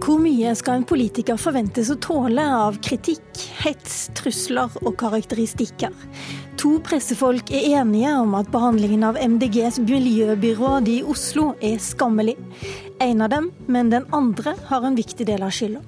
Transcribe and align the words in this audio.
Hvor 0.00 0.16
mye 0.16 0.54
skal 0.56 0.78
en 0.78 0.84
politiker 0.88 1.36
forventes 1.36 1.90
å 1.92 1.96
tåle 2.00 2.40
av 2.40 2.78
kritikk, 2.80 3.42
hets, 3.60 4.06
trusler 4.16 4.72
og 4.80 4.94
karakteristikker? 5.00 5.92
To 6.60 6.78
pressefolk 6.84 7.52
er 7.52 7.82
enige 7.82 8.14
om 8.16 8.32
at 8.38 8.48
behandlingen 8.52 9.04
av 9.04 9.20
MDGs 9.20 9.82
miljøbyråd 9.84 10.88
i 10.88 10.98
Oslo 11.04 11.50
er 11.60 11.76
skammelig. 11.84 12.38
En 13.04 13.20
av 13.20 13.32
dem, 13.32 13.52
men 13.68 13.92
den 13.92 14.08
andre, 14.16 14.56
har 14.72 14.88
en 14.88 14.96
viktig 14.96 15.28
del 15.28 15.44
av 15.44 15.52
skylda. 15.52 15.84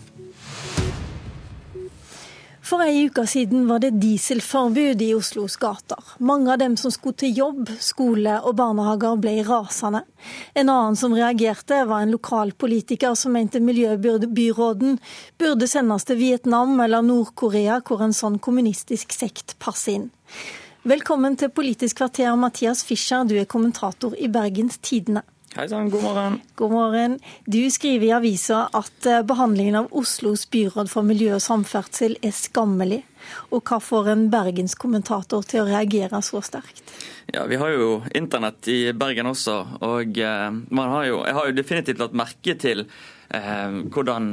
For 2.72 2.80
ei 2.80 3.02
uke 3.04 3.26
siden 3.28 3.66
var 3.68 3.82
det 3.84 3.98
dieselforbud 4.00 5.02
i 5.04 5.10
Oslos 5.12 5.58
gater. 5.60 5.98
Mange 6.24 6.54
av 6.54 6.60
dem 6.62 6.78
som 6.80 6.88
skulle 6.94 7.18
til 7.20 7.34
jobb, 7.36 7.68
skole 7.84 8.38
og 8.40 8.54
barnehager 8.56 9.18
ble 9.20 9.34
rasende. 9.44 10.00
En 10.56 10.70
annen 10.72 10.96
som 10.96 11.12
reagerte, 11.12 11.82
var 11.84 12.00
en 12.00 12.14
lokalpolitiker 12.14 13.12
som 13.12 13.36
mente 13.36 13.60
miljøbyråden 13.60 14.96
burde 15.36 15.68
sendes 15.68 16.08
til 16.08 16.16
Vietnam 16.22 16.80
eller 16.80 17.04
Nord-Korea, 17.04 17.82
hvor 17.84 18.06
en 18.06 18.16
sånn 18.16 18.40
kommunistisk 18.40 19.12
sekt 19.12 19.52
passer 19.60 19.98
inn. 19.98 20.08
Velkommen 20.88 21.36
til 21.36 21.52
Politisk 21.52 22.00
kvarter, 22.00 22.32
Mathias 22.40 22.86
Fischer, 22.88 23.28
du 23.28 23.36
er 23.36 23.44
kommentator 23.44 24.16
i 24.16 24.32
Bergens 24.32 24.80
Tidende. 24.80 25.26
Hei 25.52 25.66
sann, 25.68 25.90
god 25.90 26.02
morgen. 26.02 26.40
God 26.54 26.70
morgen. 26.70 27.18
Du 27.44 27.70
skriver 27.70 28.06
i 28.06 28.12
avisa 28.16 28.62
at 28.72 29.06
eh, 29.06 29.18
behandlingen 29.28 29.74
av 29.82 29.90
Oslos 29.92 30.46
byråd 30.48 30.88
for 30.88 31.04
miljø 31.04 31.34
og 31.36 31.42
samferdsel 31.44 32.14
er 32.24 32.32
skammelig. 32.32 33.02
Og 33.52 33.60
hva 33.60 33.76
får 33.84 34.08
en 34.14 34.22
bergenskommentator 34.32 35.44
til 35.44 35.60
å 35.60 35.66
reagere 35.68 36.22
så 36.24 36.40
sterkt? 36.40 36.80
Ja, 37.34 37.44
Vi 37.44 37.60
har 37.60 37.68
jo 37.68 38.00
internett 38.16 38.64
i 38.72 38.78
Bergen 38.96 39.28
også, 39.28 39.58
og 39.84 40.16
eh, 40.24 40.48
har 40.80 41.06
jo, 41.10 41.20
jeg 41.28 41.36
har 41.36 41.50
jo 41.50 41.60
definitivt 41.60 42.00
lagt 42.00 42.16
merke 42.16 42.56
til 42.56 42.86
eh, 42.86 43.80
hvordan 43.92 44.32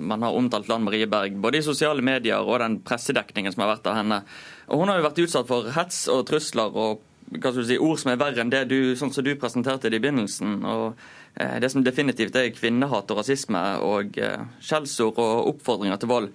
man 0.00 0.24
har 0.24 0.40
omtalt 0.40 0.72
Lan 0.72 0.88
Marie 0.88 1.04
Berg, 1.04 1.36
både 1.44 1.60
i 1.60 1.66
sosiale 1.68 2.00
medier 2.00 2.40
og 2.40 2.64
den 2.64 2.80
pressedekningen 2.80 3.52
som 3.52 3.66
har 3.66 3.76
vært 3.76 3.92
av 3.92 4.00
henne. 4.00 4.24
Og 4.72 4.80
Hun 4.80 4.88
har 4.88 4.96
jo 4.96 5.10
vært 5.10 5.26
utsatt 5.28 5.50
for 5.52 5.74
hets 5.76 6.06
og 6.08 6.24
trusler 6.32 6.72
og 6.72 7.04
si, 7.32 7.78
ord 7.78 7.98
som 7.98 8.12
er 8.12 8.20
verre 8.20 8.40
enn 8.42 8.52
det 8.52 8.64
du, 8.70 8.94
sånn 8.96 9.12
som 9.12 9.24
du 9.24 9.34
presenterte 9.36 9.90
det 9.90 10.00
i 10.00 10.04
begynnelsen. 10.04 10.64
og 10.64 10.94
eh, 11.34 11.58
Det 11.60 11.70
som 11.70 11.84
definitivt 11.84 12.36
er 12.36 12.54
kvinnehat 12.54 13.10
og 13.10 13.20
rasisme 13.20 13.64
og 13.82 14.18
eh, 14.18 14.46
skjellsord 14.60 15.18
og 15.18 15.52
oppfordringer 15.54 16.00
til 16.00 16.12
vold. 16.12 16.32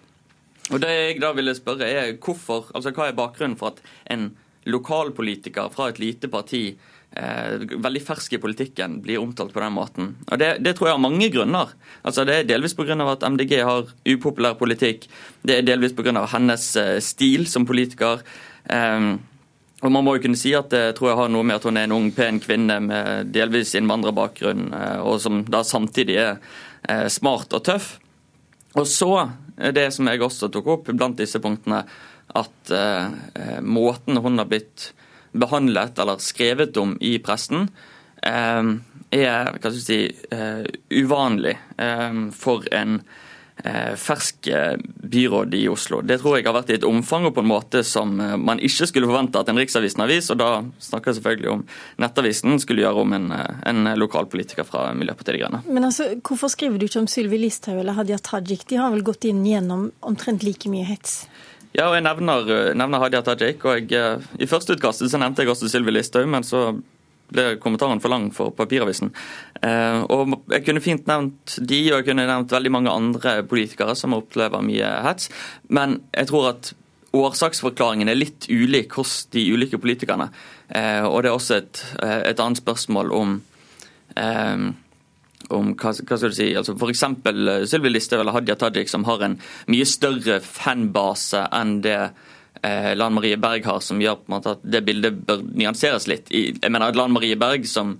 Og 0.70 0.82
det 0.82 0.92
jeg 0.94 1.22
da 1.22 1.34
ville 1.34 1.56
spørre 1.58 1.88
er 1.88 2.14
hvorfor, 2.22 2.70
altså 2.76 2.94
Hva 2.94 3.10
er 3.10 3.18
bakgrunnen 3.18 3.58
for 3.58 3.74
at 3.74 3.82
en 4.14 4.32
lokalpolitiker 4.70 5.72
fra 5.74 5.90
et 5.90 6.00
lite 6.02 6.30
parti 6.30 6.64
eh, 7.18 7.56
veldig 7.58 8.02
fersk 8.06 8.36
i 8.36 8.42
politikken 8.42 9.00
blir 9.02 9.22
omtalt 9.22 9.54
på 9.54 9.64
den 9.64 9.74
måten. 9.74 10.12
Og 10.30 10.38
Det, 10.38 10.52
det 10.62 10.76
tror 10.76 10.90
jeg 10.90 10.98
har 10.98 11.08
mange 11.08 11.30
grunner. 11.34 11.74
Altså 12.04 12.26
Det 12.26 12.36
er 12.36 12.52
delvis 12.52 12.76
pga. 12.78 12.98
at 13.12 13.24
MDG 13.24 13.64
har 13.64 13.90
upopulær 14.06 14.60
politikk. 14.60 15.08
Det 15.42 15.58
er 15.58 15.66
delvis 15.66 15.94
pga. 15.94 16.26
hennes 16.26 16.76
eh, 16.76 17.00
stil 17.00 17.48
som 17.48 17.66
politiker. 17.66 18.22
Eh, 18.70 19.18
og 19.80 19.92
Man 19.92 20.04
må 20.04 20.18
jo 20.18 20.24
kunne 20.26 20.40
si 20.40 20.52
at 20.58 20.72
det 20.74 20.98
tror 20.98 21.12
jeg 21.12 21.20
har 21.22 21.30
noe 21.32 21.48
med 21.48 21.60
at 21.60 21.68
hun 21.70 21.80
er 21.80 21.88
en 21.88 21.96
ung, 21.96 22.10
pen 22.12 22.42
kvinne 22.44 22.80
med 22.84 23.30
delvis 23.32 23.76
innvandrerbakgrunn, 23.80 24.74
eh, 24.76 25.00
og 25.00 25.22
som 25.24 25.44
da 25.48 25.64
samtidig 25.64 26.18
er 26.20 26.34
eh, 26.84 27.08
smart 27.08 27.56
og 27.56 27.64
tøff. 27.70 27.94
Og 28.76 28.86
så 28.88 29.14
det 29.76 29.88
som 29.96 30.08
jeg 30.08 30.22
også 30.24 30.52
tok 30.52 30.68
opp 30.76 30.92
blant 30.92 31.20
disse 31.20 31.40
punktene, 31.44 31.86
at 32.40 32.74
eh, 32.76 33.56
måten 33.64 34.20
hun 34.22 34.38
har 34.38 34.50
blitt 34.52 34.92
behandlet 35.32 35.98
eller 36.02 36.20
skrevet 36.22 36.78
om 36.78 36.98
i 37.00 37.16
pressen, 37.24 37.70
eh, 38.20 38.76
er 39.16 39.50
hva 39.56 39.72
skal 39.72 39.80
jeg 39.80 39.88
si, 39.88 40.02
eh, 40.36 40.68
uvanlig 41.00 41.56
for 42.36 42.68
en 42.76 43.00
Eh, 43.00 43.29
fersk 44.00 44.48
eh, 44.48 44.78
byråd 45.04 45.54
i 45.54 45.68
Oslo. 45.70 46.02
Det 46.02 46.20
tror 46.22 46.38
jeg 46.38 46.48
har 46.48 46.56
vært 46.56 46.72
i 46.72 46.78
et 46.78 46.86
omfang 46.88 47.28
og 47.28 47.34
på 47.36 47.44
en 47.44 47.50
måte 47.50 47.82
som 47.88 48.14
eh, 48.24 48.36
man 48.40 48.62
ikke 48.64 48.88
skulle 48.90 49.10
forvente 49.10 49.42
at 49.42 49.52
en 49.52 49.60
Riksavisen-avis, 49.60 50.30
og 50.34 50.40
da 50.40 50.50
snakker 50.84 51.12
jeg 51.12 51.20
selvfølgelig 51.20 51.52
om 51.52 51.66
Nettavisen, 52.00 52.60
skulle 52.64 52.86
gjøre 52.86 53.04
om 53.04 53.16
en, 53.18 53.28
en 53.34 53.92
lokalpolitiker 54.00 54.68
fra 54.68 54.90
Miljøpartiet 54.96 55.36
De 55.36 55.44
Grønne. 55.44 55.62
Men 55.68 55.90
altså, 55.90 56.12
hvorfor 56.24 56.52
skriver 56.54 56.80
du 56.80 56.88
ikke 56.88 57.04
om 57.04 57.10
Sylvi 57.12 57.42
Listhaug 57.42 57.82
eller 57.82 57.98
Hadia 58.00 58.20
Tajik? 58.24 58.64
De 58.70 58.80
har 58.80 58.94
vel 58.96 59.04
gått 59.08 59.28
inn 59.28 59.44
gjennom 59.48 59.90
omtrent 60.08 60.46
like 60.48 60.72
mye 60.72 60.88
hets? 60.88 61.26
Ja, 61.76 61.90
og 61.90 61.98
jeg 62.00 62.06
nevner, 62.08 62.48
nevner 62.80 63.04
Hadia 63.04 63.22
Tajik. 63.26 63.66
og 63.68 63.92
jeg, 63.92 64.24
I 64.40 64.48
førsteutkastet 64.50 65.12
så 65.12 65.20
nevnte 65.22 65.44
jeg 65.44 65.52
også 65.52 65.70
Sylvi 65.70 65.94
Listhaug, 65.94 66.32
men 66.32 66.48
så 66.48 66.70
ble 67.34 67.46
kommentaren 67.62 68.02
for 68.02 68.12
lang 68.14 68.30
for 68.36 68.54
papiravisen. 68.56 69.14
Eh, 69.62 70.02
og 70.10 70.36
Jeg 70.50 70.66
kunne 70.66 70.84
fint 70.84 71.08
nevnt 71.10 71.58
de, 71.62 71.80
og 71.92 72.00
jeg 72.00 72.10
kunne 72.10 72.28
nevnt 72.28 72.52
veldig 72.52 72.72
mange 72.74 72.94
andre 72.94 73.40
politikere 73.44 73.96
som 73.96 74.18
opplever 74.18 74.64
mye 74.66 74.92
hets. 75.06 75.30
Men 75.70 76.00
jeg 76.14 76.32
tror 76.32 76.52
at 76.54 76.74
årsaksforklaringen 77.14 78.10
er 78.10 78.20
litt 78.20 78.46
ulik 78.50 78.94
hos 79.00 79.26
de 79.34 79.48
ulike 79.54 79.80
politikerne. 79.82 80.30
Eh, 80.70 81.06
og 81.06 81.24
det 81.24 81.32
er 81.32 81.38
også 81.38 81.58
et, 81.58 81.86
eh, 82.04 82.22
et 82.32 82.40
annet 82.40 82.62
spørsmål 82.62 83.12
om 83.12 83.40
om 85.50 85.70
hva, 85.80 85.92
hva 85.94 86.18
skal 86.18 86.30
du 86.30 86.36
si, 86.36 86.50
altså 86.58 86.76
F.eks. 86.76 87.04
Sylvi 87.72 87.92
Listhaug 87.92 88.22
eller 88.22 88.36
Hadia 88.36 88.58
Tajik, 88.60 88.90
som 88.92 89.06
har 89.08 89.24
en 89.26 89.38
mye 89.72 89.86
større 89.88 90.40
fanbase 90.44 91.46
enn 91.56 91.80
det 91.86 92.12
Lan 93.00 93.14
Marie 93.16 93.38
Berg 93.40 93.64
har, 93.64 93.80
som 93.80 94.02
gjør 94.02 94.18
på 94.20 94.28
en 94.28 94.34
måte 94.36 94.54
at 94.58 94.64
det 94.68 94.82
bildet 94.84 95.22
bør 95.28 95.44
nyanseres 95.48 96.10
litt. 96.12 96.28
jeg 96.34 96.60
mener 96.68 96.90
at 96.90 96.98
Lan 97.00 97.14
Marie 97.16 97.38
Berg 97.40 97.68
som 97.70 97.94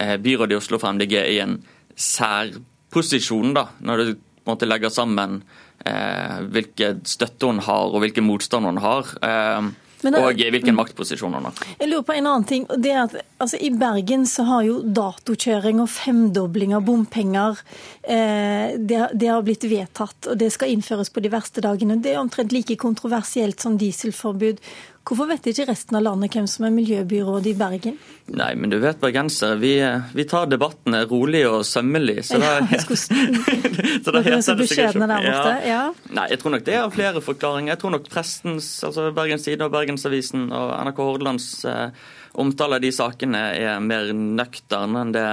eh, 0.00 0.16
byråd 0.16 0.54
i 0.54 0.56
Oslo 0.56 0.78
for 0.80 0.96
MDG 0.96 1.16
er 1.20 1.32
i 1.34 1.40
en 1.42 1.58
særposisjon, 1.96 3.52
da, 3.56 3.66
når 3.80 4.02
du 4.02 4.14
på 4.14 4.46
en 4.46 4.54
måte 4.54 4.68
legger 4.68 4.92
sammen 4.94 5.40
eh, 5.84 6.38
hvilken 6.52 7.02
støtte 7.08 7.50
hun 7.50 7.60
har 7.66 7.92
og 7.92 8.00
hvilken 8.04 8.24
motstand 8.24 8.68
hun 8.68 8.80
har. 8.80 9.12
Eh, 9.26 9.68
det, 10.02 10.12
og 10.20 10.40
hvilken 10.52 10.76
maktposisjon 10.76 11.36
han 11.36 11.48
har. 11.48 11.60
Jeg 11.80 11.90
lurer 11.90 12.04
på 12.06 12.16
en 12.16 12.28
annen 12.28 12.46
ting. 12.48 12.66
det 12.76 12.92
er 12.92 13.02
at 13.04 13.14
altså, 13.42 13.60
I 13.60 13.70
Bergen 13.74 14.26
så 14.28 14.44
har 14.48 14.66
jo 14.66 14.80
datokjøring 14.84 15.80
og 15.82 15.90
femdobling 15.92 16.74
av 16.76 16.84
bompenger 16.86 17.62
eh, 18.02 18.76
det, 18.76 19.00
det, 19.14 19.30
har 19.30 19.46
blitt 19.46 19.64
vedtatt, 19.64 20.30
og 20.30 20.36
det 20.40 20.50
skal 20.54 20.74
innføres 20.74 21.10
på 21.12 21.24
de 21.24 21.32
verste 21.32 21.64
dagene. 21.64 21.98
Det 22.02 22.14
er 22.14 22.20
omtrent 22.20 22.54
like 22.54 22.76
kontroversielt 22.80 23.62
som 23.62 23.78
dieselforbud. 23.80 24.60
Hvorfor 25.06 25.28
vet 25.30 25.44
ikke 25.46 25.68
resten 25.68 25.94
av 25.94 26.02
landet 26.02 26.34
hvem 26.34 26.48
som 26.50 26.64
er 26.66 26.72
miljøbyråd 26.74 27.44
i 27.46 27.52
Bergen? 27.54 27.98
Nei, 28.34 28.48
men 28.58 28.72
du 28.72 28.80
vet 28.82 28.98
bergensere, 28.98 29.54
vi, 29.62 29.76
vi 30.18 30.24
tar 30.26 30.48
debattene 30.50 31.04
rolig 31.06 31.44
og 31.46 31.60
sømmelig. 31.68 32.24
Så 32.26 32.40
da, 32.42 32.56
ja, 32.72 32.80
så 34.02 34.14
da 34.16 34.22
heter 34.26 34.58
det 34.58 34.66
sikkert 34.72 34.98
ja. 35.22 35.44
ja. 35.62 35.84
Nei, 36.10 36.26
jeg 36.32 36.40
tror 36.42 36.56
nok 36.56 36.66
det 36.66 36.74
er 36.74 36.90
flere 36.90 37.22
forklaringer. 37.22 37.76
Jeg 37.76 37.82
tror 37.84 37.94
nok 37.94 38.10
prestens, 38.10 38.72
altså 38.88 39.12
Bergens 39.14 39.46
Tide 39.46 39.68
og 39.68 39.76
Bergensavisen 39.76 40.48
og 40.50 40.74
NRK 40.88 41.04
Hordalands 41.04 41.48
eh, 41.70 42.10
omtale 42.42 42.80
av 42.80 42.82
de 42.82 42.90
sakene 42.98 43.46
er 43.54 43.78
mer 43.84 44.10
nøktern 44.10 44.98
enn 45.04 45.14
det 45.14 45.28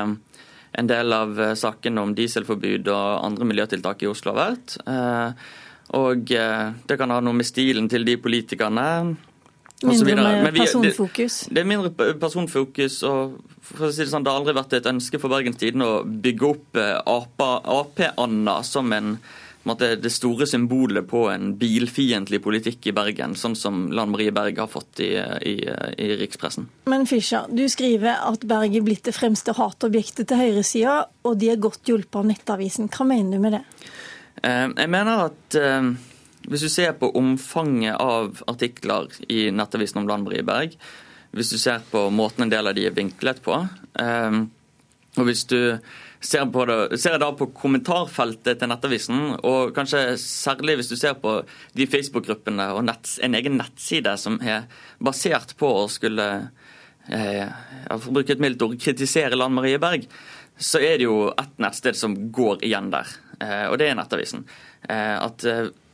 en 0.73 0.89
del 0.89 1.13
av 1.13 1.41
eh, 1.41 1.57
sakene 1.57 2.01
om 2.01 2.13
dieselforbud 2.17 2.93
og 2.93 3.25
andre 3.25 3.49
miljøtiltak 3.49 4.05
i 4.05 4.09
Oslo 4.09 4.33
har 4.33 4.41
vært. 4.53 4.77
Eh, 4.85 5.51
og 5.97 6.33
eh, 6.33 6.65
det 6.89 6.97
kan 7.01 7.13
ha 7.13 7.21
noe 7.21 7.37
med 7.37 7.47
stilen 7.47 7.89
til 7.91 8.05
de 8.07 8.17
politikerne 8.21 8.87
Mindre 9.83 10.51
personfokus? 10.55 11.39
Det, 11.47 11.55
det, 11.55 11.61
er 11.63 11.69
mindre 11.69 12.13
personfokus. 12.19 13.01
og 13.07 13.39
for 13.63 13.87
å 13.87 13.93
si 13.93 14.03
Det 14.03 14.11
sånn, 14.11 14.25
det 14.25 14.33
har 14.33 14.41
aldri 14.41 14.57
vært 14.57 14.75
et 14.77 14.91
ønske 14.91 15.19
for 15.21 15.31
Bergens 15.33 15.59
Tidende 15.61 15.87
å 15.87 16.03
bygge 16.03 16.49
opp 16.49 16.79
eh, 16.79 16.99
Ap-Anna 17.07 18.59
som 18.67 18.91
en, 18.95 19.15
det 19.79 20.11
store 20.11 20.47
symbolet 20.49 21.07
på 21.07 21.25
en 21.31 21.53
bilfiendtlig 21.59 22.41
politikk 22.43 22.89
i 22.91 22.95
Bergen, 22.95 23.37
sånn 23.39 23.55
som 23.55 23.85
Lan 23.95 24.11
Marie 24.11 24.33
Berg 24.35 24.59
har 24.59 24.67
fått 24.71 24.99
i, 25.05 25.13
i, 25.15 25.55
i 25.63 26.09
rikspressen. 26.19 26.67
Men 26.91 27.07
Fischer, 27.07 27.47
du 27.47 27.63
skriver 27.71 28.19
at 28.19 28.43
Berg 28.47 28.75
er 28.75 28.83
blitt 28.83 29.07
det 29.07 29.15
fremste 29.15 29.55
hatobjektet 29.55 30.27
til 30.27 30.41
høyresida, 30.41 30.97
og 31.23 31.39
de 31.39 31.53
er 31.53 31.61
godt 31.63 31.87
hjulpet 31.87 32.19
av 32.19 32.27
Nettavisen. 32.33 32.91
Hva 32.91 33.07
mener 33.07 33.37
du 33.37 33.47
med 33.47 33.59
det? 33.59 33.63
Eh, 34.43 34.67
jeg 34.67 34.91
mener 34.91 35.29
at 35.29 35.59
eh, 35.59 35.93
hvis 36.49 36.65
du 36.65 36.69
ser 36.71 36.95
på 36.99 37.11
omfanget 37.17 37.95
av 38.01 38.41
artikler 38.51 39.11
i 39.31 39.47
Nettavisen 39.53 40.01
om 40.01 40.09
Lan 40.09 40.25
Marie 40.25 40.43
Berg, 40.45 40.75
hvis 41.33 41.53
du 41.53 41.57
ser 41.57 41.83
på 41.89 42.07
måten 42.13 42.45
en 42.45 42.51
del 42.51 42.69
av 42.69 42.75
de 42.77 42.85
er 42.87 42.95
vinklet 42.95 43.39
på, 43.45 43.55
ehm, 44.01 44.43
og 45.17 45.27
hvis 45.29 45.45
du 45.49 45.57
ser, 46.23 46.45
på 46.51 46.65
det, 46.69 46.99
ser 47.01 47.17
da 47.21 47.31
på 47.37 47.49
kommentarfeltet 47.57 48.59
til 48.59 48.69
Nettavisen, 48.69 49.23
og 49.41 49.73
kanskje 49.75 50.17
særlig 50.21 50.77
hvis 50.79 50.91
du 50.93 50.97
ser 50.99 51.17
på 51.21 51.39
de 51.77 51.87
Facebook-gruppene 51.89 52.69
og 52.75 52.83
nett, 52.87 53.15
en 53.25 53.37
egen 53.39 53.57
nettside 53.59 54.15
som 54.21 54.39
er 54.41 54.67
basert 55.03 55.55
på 55.59 55.69
å 55.83 55.89
skulle 55.91 56.29
eh, 57.09 57.47
for 57.89 58.11
bruke 58.13 58.35
et 58.35 58.43
mildt 58.43 58.65
ord, 58.65 58.77
kritisere 58.81 59.39
Lan 59.39 59.55
Marie 59.55 59.81
Berg, 59.81 60.07
så 60.57 60.81
er 60.81 60.99
det 60.99 61.07
jo 61.07 61.31
ett 61.31 61.55
nettsted 61.61 61.97
som 61.97 62.15
går 62.33 62.61
igjen 62.65 62.91
der, 62.93 63.09
eh, 63.39 63.65
og 63.71 63.79
det 63.81 63.89
er 63.89 63.97
Nettavisen. 63.97 64.45
Eh, 64.85 65.17
at 65.17 65.47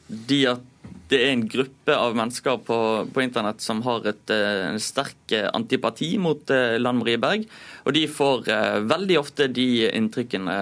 eh, 0.09 0.51
at 0.51 0.65
det 1.09 1.19
er 1.23 1.31
en 1.33 1.45
gruppe 1.49 1.95
av 1.97 2.13
mennesker 2.13 2.59
på, 2.67 2.75
på 3.09 3.21
internett 3.23 3.63
som 3.65 3.79
har 3.81 4.05
et, 4.11 4.29
en 4.29 4.77
sterk 4.77 5.33
antipati 5.57 6.11
mot 6.21 6.53
Lan 6.77 6.99
Marie 6.99 7.17
Berg. 7.17 7.47
Og 7.89 7.95
de 7.97 8.03
får 8.05 8.45
veldig 8.85 9.17
ofte 9.17 9.47
de 9.49 9.87
inntrykkene 9.89 10.59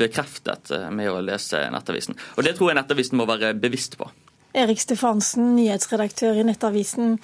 bekreftet 0.00 0.72
med 0.88 1.12
å 1.12 1.20
lese 1.20 1.66
Nettavisen. 1.68 2.16
Og 2.38 2.48
det 2.48 2.54
tror 2.56 2.72
jeg 2.72 2.80
Nettavisen 2.80 3.20
må 3.20 3.28
være 3.28 3.52
bevisst 3.60 3.98
på. 4.00 4.08
Erik 4.54 4.78
Stefansen, 4.78 5.52
nyhetsredaktør 5.56 6.36
i 6.38 6.46
Nettavisen. 6.46 7.16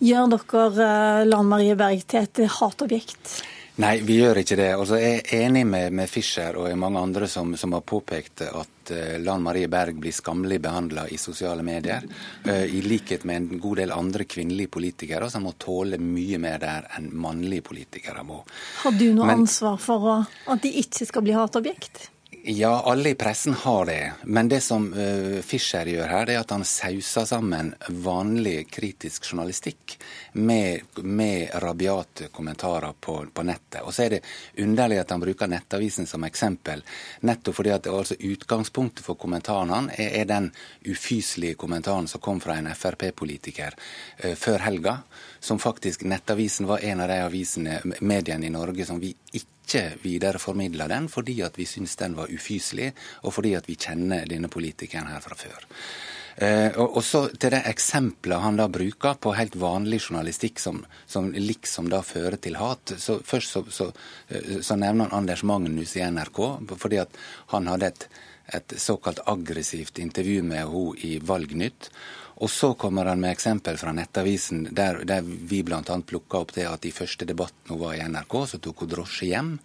Gjør 0.00 0.30
dere 0.34 0.90
Lan 1.28 1.50
Marie 1.50 1.76
Berg 1.78 2.02
til 2.08 2.24
et 2.24 2.42
hatobjekt? 2.58 3.38
Nei, 3.78 4.00
vi 4.02 4.16
gjør 4.18 4.40
ikke 4.40 4.56
det. 4.58 4.72
Altså, 4.74 4.96
jeg 4.98 5.20
er 5.20 5.44
enig 5.44 5.62
med, 5.70 5.94
med 5.94 6.10
Fischer 6.10 6.56
og 6.58 6.72
mange 6.80 6.98
andre 6.98 7.28
som, 7.30 7.52
som 7.54 7.76
har 7.76 7.84
påpekt 7.86 8.42
at 8.48 8.90
uh, 8.90 9.12
Lan 9.22 9.44
Marie 9.44 9.68
Berg 9.70 10.00
blir 10.02 10.14
skammelig 10.14 10.58
behandla 10.64 11.04
i 11.14 11.18
sosiale 11.20 11.62
medier. 11.62 12.02
Uh, 12.42 12.64
I 12.66 12.82
likhet 12.82 13.22
med 13.28 13.38
en 13.38 13.62
god 13.62 13.78
del 13.78 13.94
andre 13.94 14.26
kvinnelige 14.26 14.72
politikere 14.74 15.30
som 15.30 15.46
må 15.46 15.54
tåle 15.62 16.00
mye 16.02 16.42
mer 16.42 16.58
der 16.64 16.90
enn 16.98 17.12
mannlige 17.22 17.68
politikere 17.70 18.26
må. 18.26 18.42
Har 18.82 18.98
du 18.98 19.12
noe 19.12 19.30
Men, 19.30 19.44
ansvar 19.46 19.78
for 19.82 20.10
å, 20.10 20.20
at 20.50 20.66
de 20.66 20.74
ikke 20.82 21.06
skal 21.06 21.28
bli 21.28 21.38
hatobjekt? 21.38 22.08
Ja, 22.50 22.82
alle 22.82 23.10
i 23.10 23.14
pressen 23.14 23.54
har 23.54 23.86
det. 23.86 24.12
Men 24.22 24.48
det 24.48 24.60
som 24.60 24.92
uh, 24.92 25.40
Fischer 25.40 25.84
gjør 25.84 26.08
her, 26.08 26.22
det 26.26 26.32
er 26.32 26.40
at 26.40 26.52
han 26.54 26.62
sauser 26.64 27.26
sammen 27.28 27.74
vanlig 27.92 28.70
kritisk 28.72 29.26
journalistikk 29.28 29.98
med, 30.32 30.96
med 31.04 31.52
rabiate 31.60 32.30
kommentarer 32.32 32.94
på, 33.00 33.18
på, 33.34 33.44
nettet. 33.44 33.82
Og 33.82 33.92
så 33.92 34.06
er 34.06 34.14
det 34.14 34.20
underlig 34.64 34.96
at 35.02 35.12
han 35.12 35.20
bruker 35.20 35.50
Nettavisen 35.52 36.08
som 36.08 36.24
eksempel, 36.24 36.80
nettopp 37.28 37.58
fordi 37.58 37.74
at 37.74 37.90
altså, 37.92 38.16
utgangspunktet 38.16 39.04
for 39.04 39.20
kommentarene 39.20 39.92
er, 39.98 40.16
er, 40.22 40.24
den 40.32 40.48
ufyselige 40.88 41.60
kommentaren 41.60 42.08
som 42.08 42.24
kom 42.24 42.40
fra 42.40 42.56
en 42.56 42.72
Frp-politiker 42.72 43.76
uh, 43.76 44.32
før 44.40 44.64
helga, 44.70 44.96
som 45.36 45.60
faktisk 45.60 46.08
Nettavisen 46.08 46.72
var 46.72 46.80
en 46.80 47.04
av 47.04 47.12
de 47.12 47.20
avisene, 47.28 47.82
mediene 48.00 48.48
i 48.48 48.56
Norge 48.56 48.88
som 48.88 49.04
vi 49.04 49.12
ikke 49.36 49.57
ikke 49.68 50.00
videreformidla 50.02 50.88
den 50.88 51.10
fordi 51.12 51.42
at 51.44 51.58
vi 51.60 51.68
syns 51.68 51.98
den 52.00 52.16
var 52.16 52.32
ufyselig, 52.32 52.94
og 53.22 53.36
fordi 53.36 53.54
at 53.58 53.68
vi 53.68 53.76
kjenner 53.76 54.28
denne 54.28 54.48
politikeren 54.48 55.12
her 55.12 55.20
fra 55.24 55.36
før. 55.36 55.68
Eh, 56.38 56.70
og, 56.78 57.00
så 57.02 57.24
til 57.34 57.50
det 57.50 57.64
eksempelet 57.66 58.44
han 58.44 58.58
da 58.60 58.68
bruker 58.70 59.16
på 59.18 59.32
helt 59.34 59.56
vanlig 59.58 59.98
journalistikk 60.04 60.60
som, 60.62 60.84
som 61.10 61.32
liksom 61.34 61.88
da 61.90 61.98
fører 62.06 62.38
til 62.38 62.60
hat. 62.60 62.94
Så 62.94 63.18
Først 63.26 63.56
så, 63.56 63.64
så, 63.74 63.88
eh, 64.30 64.60
så 64.62 64.78
nevner 64.78 65.08
han 65.08 65.24
Anders 65.24 65.42
Magnus 65.42 65.96
i 65.98 66.04
NRK, 66.06 66.40
fordi 66.78 67.02
at 67.02 67.18
han 67.50 67.66
hadde 67.66 67.90
et, 67.90 68.06
et 68.54 68.76
såkalt 68.78 69.24
aggressivt 69.26 69.98
intervju 69.98 70.46
med 70.46 70.62
henne 70.62 70.94
i 71.02 71.18
Valgnytt. 71.18 71.90
Og 72.38 72.50
så 72.50 72.72
kommer 72.78 73.08
han 73.10 73.20
med 73.20 73.34
eksempel 73.34 73.78
fra 73.80 73.92
Nettavisen, 73.92 74.68
der, 74.70 75.00
der 75.04 75.24
vi 75.26 75.64
bl.a. 75.66 75.82
plukka 75.82 76.38
opp 76.38 76.54
det 76.54 76.68
at 76.70 76.86
i 76.86 76.94
første 76.94 77.26
debatten 77.26 77.74
hun 77.74 77.80
var 77.82 77.96
i 77.96 78.04
NRK, 78.06 78.36
så 78.46 78.60
tok 78.62 78.84
hun 78.84 78.92
drosje 78.92 79.32
hjem. 79.32 79.56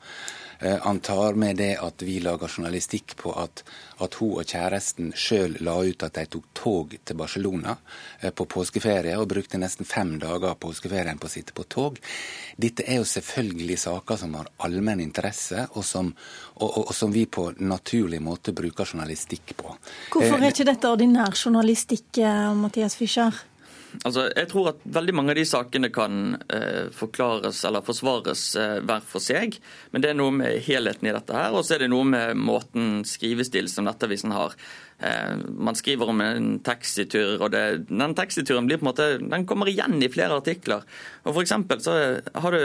Eh, 0.63 0.77
han 0.81 0.99
tar 0.99 1.33
med 1.33 1.55
det 1.55 1.75
at 1.75 2.01
vi 2.01 2.19
lager 2.23 2.47
journalistikk 2.47 3.15
på 3.19 3.33
at, 3.35 3.63
at 3.99 4.15
hun 4.21 4.37
og 4.39 4.47
kjæresten 4.47 5.11
sjøl 5.11 5.57
la 5.65 5.75
ut 5.83 6.05
at 6.07 6.15
de 6.15 6.23
tok 6.37 6.45
tog 6.55 6.95
til 7.03 7.19
Barcelona 7.19 7.75
eh, 8.21 8.31
på 8.31 8.47
påskeferie, 8.47 9.17
og 9.19 9.27
brukte 9.33 9.59
nesten 9.59 9.87
fem 9.87 10.15
dager 10.21 10.53
av 10.53 10.61
påskeferien 10.63 11.19
på 11.19 11.27
å 11.27 11.33
sitte 11.33 11.55
på 11.57 11.67
tog. 11.67 11.99
Dette 12.55 12.87
er 12.87 13.01
jo 13.01 13.09
selvfølgelig 13.11 13.79
saker 13.83 14.21
som 14.23 14.37
har 14.39 14.51
allmenn 14.63 15.03
interesse, 15.03 15.67
og 15.73 15.83
som, 15.83 16.13
og, 16.55 16.69
og, 16.69 16.83
og 16.87 16.95
som, 16.95 17.11
vi 17.11 17.25
på 17.27 17.49
naturlig 17.59 18.21
måte 18.23 18.55
bruker 18.55 18.87
journalistikk 18.87 19.57
på. 19.59 19.75
Hvorfor 20.15 20.39
er 20.39 20.47
eh, 20.47 20.55
ikke 20.55 20.69
dette 20.71 20.95
ordinær 20.95 21.35
journalistikk, 21.35 22.23
Mathias 22.55 22.95
Fischer? 22.95 23.43
Altså, 24.01 24.25
jeg 24.33 24.49
tror 24.49 24.71
at 24.71 24.85
veldig 24.95 25.13
mange 25.15 25.33
av 25.33 25.37
de 25.37 25.45
sakene 25.47 25.89
kan 25.93 26.37
eh, 26.49 26.89
forklares 26.95 27.61
eller 27.67 27.85
forsvares 27.85 28.45
eh, 28.59 28.79
hver 28.81 29.05
for 29.05 29.23
seg. 29.23 29.59
Men 29.93 30.03
det 30.03 30.11
er 30.11 30.17
noe 30.17 30.33
med 30.33 30.57
helheten 30.65 31.09
i 31.09 31.13
dette 31.13 31.37
her, 31.37 31.53
og 31.53 31.65
så 31.65 31.77
er 31.77 31.85
det 31.85 31.91
noe 31.93 32.07
med 32.09 32.39
måten 32.39 33.03
skrivestil 33.07 33.69
som 33.71 33.87
Nettavisen 33.87 34.33
har. 34.33 34.57
Eh, 35.03 35.37
man 35.47 35.75
skriver 35.75 36.09
om 36.09 36.21
en 36.21 36.59
taxitur, 36.63 37.41
og 37.41 37.51
det, 37.51 37.63
den 37.89 38.15
taxituren 38.15 38.67
blir 38.69 38.79
på 38.79 38.85
en 38.85 38.89
måte, 38.91 39.07
den 39.19 39.45
kommer 39.49 39.67
igjen 39.67 39.97
i 39.99 40.07
flere 40.11 40.37
artikler. 40.39 40.85
Og 41.27 41.35
for 41.35 41.79
så 41.83 41.95
har 42.23 42.55
du 42.55 42.61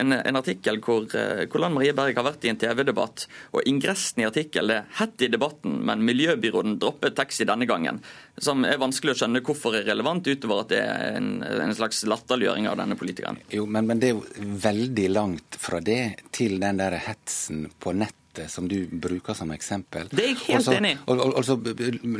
en, 0.00 0.14
en 0.16 0.40
artikkel 0.40 0.80
hvor, 0.80 1.04
eh, 1.18 1.44
hvor 1.52 1.60
Lan 1.60 1.74
Marie 1.76 1.92
Berg 1.96 2.16
har 2.16 2.24
vært 2.24 2.46
i 2.46 2.52
en 2.52 2.60
TV-debatt, 2.60 3.26
og 3.52 3.68
ingressen 3.68 4.22
i 4.22 4.28
artikkelen 4.28 4.72
er 4.78 4.88
'hett 4.96 5.26
i 5.26 5.28
debatten, 5.28 5.82
men 5.84 6.06
miljøbyråden 6.08 6.78
droppet 6.80 7.16
taxi 7.18 7.44
denne 7.44 7.68
gangen'. 7.68 8.00
Som 8.40 8.64
er 8.64 8.80
vanskelig 8.80 9.12
å 9.12 9.20
skjønne 9.20 9.44
hvorfor 9.44 9.76
er 9.76 9.84
relevant, 9.84 10.24
utover 10.26 10.64
at 10.64 10.72
det 10.72 10.80
er 10.80 11.18
en, 11.18 11.42
en 11.42 11.76
slags 11.76 12.06
latterliggjøring 12.08 12.70
av 12.70 12.80
denne 12.80 12.96
politikeren. 12.96 13.36
Jo, 13.52 13.66
men, 13.66 13.86
men 13.86 14.00
det 14.00 14.08
er 14.08 14.16
jo 14.16 14.24
veldig 14.64 15.08
langt 15.12 15.60
fra 15.60 15.80
det 15.80 16.32
til 16.32 16.56
den 16.62 16.80
der 16.80 16.96
hetsen 17.04 17.68
på 17.82 17.92
nett 17.92 18.16
som 18.48 18.68
du 18.68 18.86
bruker 18.86 19.36
som 19.36 19.50
eksempel. 19.54 20.08
Det 20.12 20.22
er 20.22 20.30
jeg 20.32 20.40
helt 20.46 20.60
også, 20.60 20.76
enig 20.78 20.92
i. 20.94 20.98
Altså, 21.08 21.56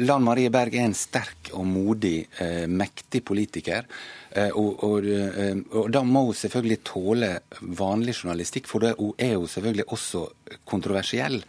Lan 0.02 0.24
Marie 0.26 0.50
Berg 0.52 0.76
er 0.76 0.88
en 0.88 0.96
sterk 0.96 1.52
og 1.56 1.66
modig, 1.68 2.26
eh, 2.42 2.66
mektig 2.68 3.22
politiker. 3.24 3.88
Eh, 4.30 4.50
og, 4.56 4.84
og, 4.84 5.08
eh, 5.08 5.56
og, 5.72 5.90
da 5.92 6.02
må 6.08 6.26
hun 6.28 6.38
selvfølgelig 6.38 6.78
tåle 6.88 7.32
vanlig 7.60 8.16
journalistikk, 8.22 8.70
for 8.70 8.92
hun 8.98 9.12
er 9.18 9.34
jo 9.36 9.48
selvfølgelig 9.50 9.88
også 9.92 10.26
kontroversiell. 10.68 11.42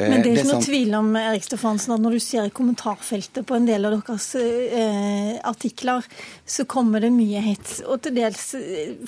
Men 0.00 0.22
det 0.22 0.30
er 0.30 0.38
ikke 0.38 0.52
noe 0.52 0.64
tvil 0.64 0.94
om 0.96 1.08
Erik 1.18 1.44
Stefansen, 1.44 1.92
at 1.92 2.02
når 2.02 2.16
du 2.16 2.20
ser 2.22 2.46
i 2.46 2.52
kommentarfeltet 2.54 3.44
på 3.46 3.56
en 3.56 3.66
del 3.68 3.84
av 3.84 3.96
deres 3.96 4.28
eh, 4.38 5.34
artikler, 5.44 6.06
så 6.46 6.64
kommer 6.70 7.02
det 7.04 7.10
mye 7.12 7.42
hets. 7.44 7.80
Og 7.84 8.00
til 8.04 8.14
dels 8.16 8.44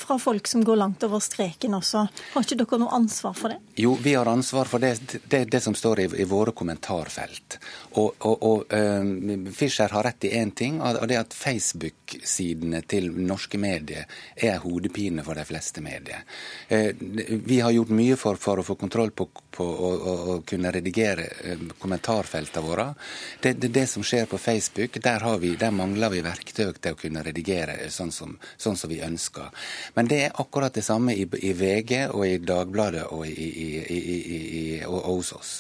fra 0.02 0.18
folk 0.20 0.50
som 0.50 0.64
går 0.66 0.80
langt 0.82 1.06
over 1.06 1.22
streken 1.22 1.78
også. 1.78 2.04
Har 2.34 2.46
ikke 2.46 2.58
dere 2.60 2.80
noe 2.82 2.98
ansvar 2.98 3.36
for 3.38 3.54
det? 3.54 3.60
Jo, 3.80 3.94
vi 4.02 4.14
har 4.18 4.28
ansvar 4.28 4.68
for 4.68 4.82
det, 4.82 5.22
det, 5.30 5.44
det 5.52 5.62
som 5.64 5.76
står 5.78 6.04
i, 6.04 6.08
i, 6.24 6.26
våre 6.28 6.52
kommentarfelt. 6.56 7.58
Og, 7.92 8.18
og, 8.26 8.42
og 8.42 8.74
uh, 8.74 9.52
Fischer 9.54 9.92
har 9.94 10.06
rett 10.08 10.28
i 10.28 10.34
én 10.36 10.52
ting, 10.56 10.80
og 10.82 11.06
det 11.08 11.16
er 11.16 11.24
at 11.24 11.36
Facebook-sidene 11.36 12.82
til 12.88 13.08
norske 13.16 13.60
medier 13.60 14.10
er 14.36 14.60
hodepine 14.64 15.24
for 15.24 15.38
de 15.38 15.46
fleste 15.48 15.84
medier. 15.84 16.26
Eh, 16.68 16.92
vi 16.98 17.62
har 17.62 17.72
gjort 17.72 17.94
mye 17.96 18.18
for, 18.20 18.40
for 18.40 18.60
å 18.60 18.66
få 18.66 18.76
kontroll 18.80 19.14
på, 19.16 19.28
på 19.52 19.64
å 19.64 20.37
kunne 20.49 20.70
redigere 20.73 21.26
uh, 21.44 21.64
kommentarfeltene 21.79 22.64
våre. 22.64 22.87
Det, 23.40 23.52
det, 23.61 23.69
det, 23.75 23.87
som 23.90 24.05
skjer 24.06 24.26
på 24.31 24.40
Facebook, 24.40 24.96
der, 25.05 25.26
vi, 25.43 25.55
der, 25.61 25.75
mangler 25.76 26.12
vi 26.12 26.23
verktøy 26.25 26.73
til 26.73 26.96
å 26.96 26.99
kunne 26.99 27.25
redigere 27.26 27.76
sånn 27.93 28.12
som, 28.14 28.38
sånn 28.56 28.79
som, 28.81 28.90
vi 28.93 29.02
ønsker. 29.05 29.52
Men 29.96 30.09
det 30.09 30.23
er 30.26 30.40
akkurat 30.40 30.75
det 30.75 30.85
samme 30.87 31.14
i, 31.16 31.26
i 31.45 31.52
VG 31.56 32.09
og 32.11 32.25
i 32.26 32.38
Dagbladet 32.40 33.04
og, 33.12 33.26
i, 33.28 33.50
i, 33.92 34.64
og 34.88 35.04
hos 35.11 35.35
oss. 35.37 35.52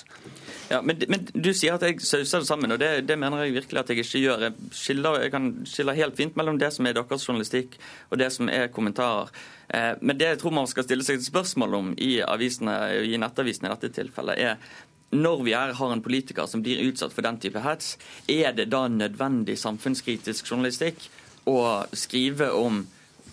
Ja, 0.72 0.80
men, 0.80 1.02
men, 1.08 1.26
du 1.34 1.50
sier 1.52 1.76
at 1.76 1.84
jeg 1.84 2.00
sauser 2.00 2.40
det 2.40 2.48
sammen, 2.48 2.72
og 2.72 2.80
det, 2.80 3.04
det, 3.08 3.18
mener 3.20 3.44
jeg 3.44 3.58
virkelig 3.58 3.80
at 3.82 3.90
jeg 3.92 4.04
ikke 4.04 4.22
gjør. 4.22 4.44
Jeg, 4.46 4.70
skiller, 4.76 5.18
jeg 5.26 5.32
kan 5.34 5.50
skille 5.68 5.96
helt 5.98 6.16
fint 6.16 6.38
mellom 6.38 6.60
det 6.60 6.70
som 6.72 6.88
er 6.88 6.96
deres 6.96 7.26
journalistikk 7.28 7.76
og 8.10 8.20
det 8.22 8.30
som 8.32 8.48
er 8.48 8.70
kommentarer. 8.72 9.32
Eh, 9.72 9.92
men 10.00 10.20
det 10.20 10.34
jeg 10.34 10.40
tror 10.42 10.56
man 10.60 10.70
skal 10.70 10.86
stille 10.86 11.04
seg 11.06 11.20
et 11.20 11.28
spørsmål 11.28 11.76
om 11.78 11.92
i, 11.96 12.14
avisene, 12.24 12.76
i 13.08 13.18
nettavisene 13.20 13.70
i 13.70 13.74
dette 13.74 13.92
tilfellet, 13.96 14.38
er 14.38 14.80
når 15.12 15.44
vi 15.44 15.52
er, 15.56 15.74
har 15.76 15.92
en 15.92 16.04
politiker 16.04 16.48
som 16.48 16.62
blir 16.64 16.80
utsatt 16.86 17.12
for 17.12 17.24
den 17.24 17.38
type 17.40 17.60
hets, 17.60 17.96
er 18.32 18.54
det 18.56 18.70
da 18.72 18.86
nødvendig 18.88 19.58
samfunnskritisk 19.60 20.48
journalistikk 20.48 21.04
å 21.48 21.84
skrive 21.96 22.48
om 22.56 22.84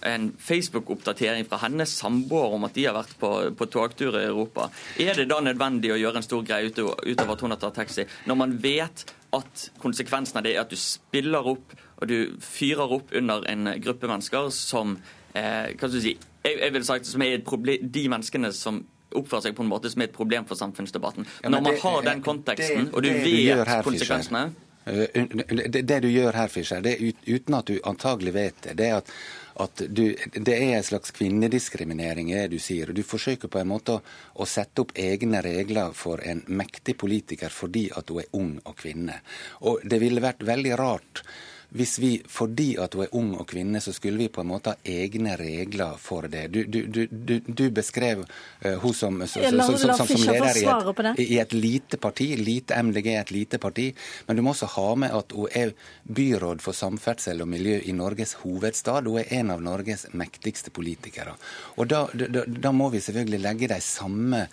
en 0.07 0.29
Facebook-oppdatering 0.39 1.45
fra 1.47 1.59
hennes 1.65 1.91
samboer 2.01 2.55
om 2.55 2.65
at 2.67 2.75
de 2.75 2.85
har 2.87 2.95
vært 2.95 3.15
på, 3.19 3.31
på 3.55 3.67
togtur 3.71 4.15
i 4.15 4.25
Europa. 4.29 4.69
Er 4.99 5.17
det 5.19 5.27
da 5.31 5.39
nødvendig 5.43 5.91
å 5.91 5.99
gjøre 5.99 6.21
en 6.21 6.27
stor 6.27 6.43
greie 6.47 6.71
ut, 6.71 6.79
av 6.79 7.33
at 7.33 7.43
hun 7.43 7.55
har 7.55 7.59
tatt 7.59 7.79
taxi, 7.81 8.07
når 8.29 8.39
man 8.39 8.55
vet 8.63 9.05
at 9.35 9.65
konsekvensen 9.83 10.39
av 10.39 10.47
det 10.47 10.55
er 10.55 10.63
at 10.63 10.71
du 10.71 10.79
spiller 10.79 11.51
opp 11.51 11.75
og 11.99 12.07
du 12.07 12.39
fyrer 12.43 12.95
opp 12.95 13.11
under 13.15 13.43
en 13.51 13.73
gruppe 13.83 14.07
mennesker 14.07 14.47
som 14.55 14.95
eh, 15.35 15.75
hva 15.75 15.89
skal 15.89 15.97
du 15.97 16.03
si, 16.03 16.15
jeg, 16.43 16.55
jeg 16.59 16.73
vil 16.73 16.87
sagt, 16.87 17.09
som 17.09 17.25
er 17.25 17.43
problem, 17.45 17.91
de 17.97 18.05
menneskene 18.11 18.53
som 18.55 18.83
oppfører 19.15 19.47
seg 19.47 19.57
på 19.57 19.65
en 19.65 19.71
måte 19.71 19.89
som 19.89 20.03
er 20.03 20.09
et 20.09 20.15
problem 20.15 20.45
for 20.49 20.59
samfunnsdebatten. 20.59 21.27
Ja, 21.43 21.49
Når 21.49 21.61
man 21.65 21.73
det, 21.73 21.81
har 21.81 22.01
den 22.05 22.23
konteksten, 22.25 22.89
det, 22.89 22.93
og 22.93 23.03
du 23.03 23.09
vet 23.09 23.67
her, 23.67 23.83
konsekvensene 23.83 24.45
eh, 24.85 25.77
det, 25.81 25.99
du 26.05 26.09
gjør 26.09 26.37
her, 26.37 26.47
Fischer, 26.53 26.81
det 26.85 26.97
uten 27.27 27.57
at 27.57 27.69
du 27.69 27.79
antagelig 27.89 28.33
vet 28.37 28.63
det, 28.67 28.77
det 28.79 28.89
er 28.89 29.01
at 29.01 29.13
at 29.59 29.81
du, 29.89 30.15
det 30.33 30.53
er 30.55 30.77
en 30.77 30.83
slags 30.83 31.11
kvinnediskriminering 31.11 32.31
det 32.31 32.45
du 32.53 32.59
sier. 32.63 32.89
og 32.89 32.95
Du 32.95 33.03
forsøker 33.03 33.51
på 33.51 33.59
en 33.59 33.67
måte 33.67 33.97
å, 33.97 34.01
å, 34.39 34.47
sette 34.47 34.85
opp 34.85 34.93
egne 34.95 35.41
regler 35.43 35.91
for 35.97 36.23
en 36.23 36.45
mektig 36.47 36.95
politiker 36.99 37.51
fordi 37.51 37.89
at 37.91 38.09
hun 38.09 38.21
er 38.23 38.29
ung 38.39 38.53
og 38.63 38.77
kvinne. 38.79 39.19
Og 39.67 39.83
Det 39.83 39.99
ville 39.99 40.23
vært 40.23 40.45
veldig 40.47 40.77
rart 40.79 41.23
hvis 41.69 41.99
vi, 41.99 42.21
fordi 42.25 42.71
at 42.81 42.95
hun 42.97 43.03
er 43.03 43.15
ung 43.15 43.33
og 43.37 43.45
kvinne, 43.49 43.77
så 43.81 43.93
skulle 43.93 44.17
vi 44.17 44.29
på 44.33 44.41
en 44.41 44.49
måte 44.49 44.73
ha 44.73 44.89
egne 44.89 45.35
regler 45.37 45.99
for 46.01 46.25
det. 46.31 46.47
Du, 46.49 46.63
du, 46.65 47.05
du, 47.05 47.35
du 47.45 47.63
beskrev 47.69 48.23
uh, 48.23 48.73
hun 48.81 48.95
som, 48.97 49.19
så, 49.27 49.43
så, 49.43 49.77
så, 49.77 49.93
som, 49.99 50.07
som 50.09 50.23
leder 50.25 50.57
i 50.57 50.65
et, 50.65 51.21
i 51.27 51.37
et, 51.43 51.53
lite 51.53 51.99
parti. 52.01 52.31
Lite 52.41 52.79
MDG 52.81 53.11
er 53.13 53.21
et 53.21 53.35
lite 53.35 53.61
parti. 53.61 53.91
Men 54.25 54.39
du 54.39 54.45
må 54.45 54.55
også 54.55 54.71
ha 54.73 54.87
med 55.05 55.13
at 55.13 55.37
hun 55.37 55.53
er 55.61 55.75
byråd 56.09 56.65
for 56.65 56.73
samferdsel 56.73 57.45
og 57.45 57.51
miljø 57.53 57.77
i 57.85 57.93
Norges 57.93 58.33
hovedstad. 58.41 59.05
Hun 59.05 59.21
er 59.21 59.29
en 59.37 59.53
av 59.53 59.61
Norges 59.61 60.07
mektigste 60.17 60.73
politikere. 60.73 61.37
Og 61.77 61.93
da, 61.93 62.07
da, 62.17 62.47
da 62.49 62.73
må 62.73 62.89
vi 62.89 63.03
selvfølgelig 63.05 63.45
legge 63.45 63.69
de 63.69 63.81
samme 63.85 64.47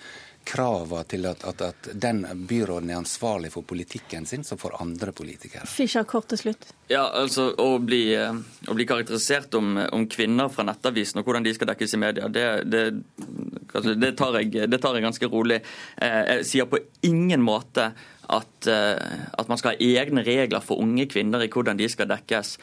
kravene 0.46 1.04
til 1.10 1.26
at, 1.28 1.44
at, 1.48 1.62
at, 1.66 1.88
den 1.94 2.22
byråden 2.48 2.90
er 2.92 3.00
ansvarlig 3.00 3.50
for 3.54 3.66
politikken 3.66 4.26
sin 4.26 4.44
som 4.46 4.58
for 4.60 4.76
andre 4.80 5.12
politikere. 5.16 5.66
Fischer, 5.70 6.06
kort 6.08 6.28
til 6.30 6.40
slutt. 6.44 6.68
Ja, 6.90 7.04
altså 7.10 7.48
Å 7.58 7.68
bli, 7.82 8.02
eh, 8.14 8.38
å 8.70 8.76
bli 8.76 8.86
karakterisert 8.88 9.54
om, 9.58 9.74
om, 9.92 10.06
kvinner 10.10 10.50
fra 10.52 10.66
Nettavisen 10.68 11.20
og 11.20 11.26
hvordan 11.26 11.46
de 11.46 11.54
skal 11.56 11.72
dekkes 11.72 11.96
i 11.96 12.02
media, 12.02 12.28
det, 12.30 12.46
det, 12.70 12.84
altså, 13.72 13.96
det, 13.98 14.12
tar, 14.18 14.38
jeg, 14.40 14.68
det 14.70 14.80
tar 14.82 14.98
jeg 14.98 15.06
ganske 15.08 15.30
rolig. 15.32 15.62
Eh, 15.98 16.20
jeg 16.36 16.50
sier 16.52 16.70
på 16.70 16.82
ingen 17.08 17.42
måte 17.42 17.90
at, 18.26 18.70
eh, 18.70 19.22
at, 19.32 19.48
man 19.50 19.58
skal 19.58 19.74
ha 19.74 19.90
egne 20.02 20.24
regler 20.26 20.62
for 20.64 20.82
unge 20.82 21.08
kvinner 21.10 21.42
i 21.42 21.50
hvordan 21.50 21.78
de 21.78 21.90
skal 21.90 22.10
dekkes. 22.10 22.56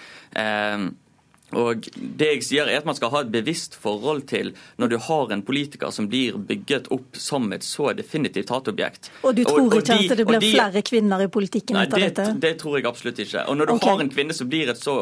Og 1.60 1.88
det 1.96 2.30
jeg 2.36 2.46
sier 2.48 2.70
er 2.70 2.82
at 2.82 2.88
Man 2.88 2.98
skal 2.98 3.12
ha 3.14 3.24
et 3.24 3.32
bevisst 3.34 3.78
forhold 3.80 4.26
til 4.30 4.54
når 4.82 4.94
du 4.94 4.98
har 5.08 5.34
en 5.34 5.44
politiker 5.46 5.94
som 5.94 6.08
blir 6.12 6.38
bygget 6.38 6.90
opp 6.94 7.20
som 7.20 7.46
et 7.56 7.66
så 7.66 7.92
definitivt 7.98 8.52
hatobjekt. 8.54 9.12
Og 9.24 9.36
du 9.38 9.44
tror 9.46 9.62
og, 9.62 9.70
og 9.72 9.80
ikke 9.82 10.00
de, 10.00 10.10
at 10.10 10.22
det 10.22 10.28
blir 10.30 10.44
de, 10.44 10.52
flere 10.56 10.84
kvinner 10.86 11.26
i 11.26 11.30
politikken 11.32 11.78
nei, 11.78 11.86
etter 11.88 12.04
det, 12.04 12.10
dette? 12.18 12.40
Det 12.44 12.54
tror 12.62 12.80
jeg 12.80 12.90
absolutt 12.90 13.24
ikke. 13.26 13.46
Og 13.48 13.60
Når 13.60 13.70
du 13.70 13.76
okay. 13.78 13.90
har 13.90 14.04
en 14.06 14.12
kvinne 14.18 14.38
som 14.38 14.50
blir 14.52 14.74
et 14.74 14.82
så, 14.82 14.98